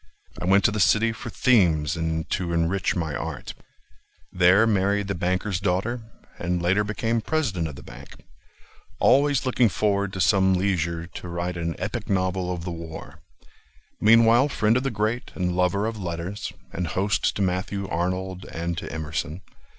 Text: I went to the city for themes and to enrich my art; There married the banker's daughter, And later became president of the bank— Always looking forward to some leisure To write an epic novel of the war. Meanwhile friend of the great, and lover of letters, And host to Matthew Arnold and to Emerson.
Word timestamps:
I 0.41 0.45
went 0.45 0.63
to 0.63 0.71
the 0.71 0.79
city 0.79 1.11
for 1.11 1.29
themes 1.29 1.95
and 1.95 2.27
to 2.31 2.53
enrich 2.53 2.95
my 2.95 3.13
art; 3.13 3.53
There 4.31 4.65
married 4.65 5.07
the 5.09 5.13
banker's 5.13 5.59
daughter, 5.59 6.01
And 6.39 6.59
later 6.59 6.83
became 6.83 7.21
president 7.21 7.67
of 7.67 7.75
the 7.75 7.83
bank— 7.83 8.15
Always 8.97 9.45
looking 9.45 9.69
forward 9.69 10.11
to 10.13 10.19
some 10.19 10.55
leisure 10.55 11.05
To 11.05 11.27
write 11.27 11.55
an 11.55 11.75
epic 11.77 12.09
novel 12.09 12.51
of 12.51 12.63
the 12.63 12.71
war. 12.71 13.19
Meanwhile 13.99 14.49
friend 14.49 14.75
of 14.75 14.81
the 14.81 14.89
great, 14.89 15.29
and 15.35 15.55
lover 15.55 15.85
of 15.85 16.01
letters, 16.01 16.51
And 16.73 16.87
host 16.87 17.35
to 17.35 17.43
Matthew 17.43 17.87
Arnold 17.87 18.45
and 18.51 18.75
to 18.79 18.91
Emerson. 18.91 19.41